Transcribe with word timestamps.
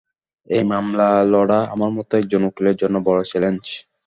এই 0.47 0.63
মামলা 0.71 1.07
লড়া 1.33 1.59
আমার 1.73 1.91
মতো 1.97 2.11
একজন 2.17 2.41
উকিলের 2.49 2.75
জন্য 2.75 2.95
বড় 3.07 3.19
চ্যালেঞ্জ। 3.23 3.63